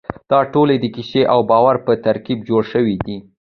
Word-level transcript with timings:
دا 0.31 0.39
ټول 0.53 0.69
د 0.79 0.85
کیسې 0.95 1.21
او 1.33 1.39
باور 1.49 1.75
په 1.85 1.91
ترکیب 2.05 2.39
جوړ 2.49 2.61
شوي 2.71 2.95
دي. 3.05 3.17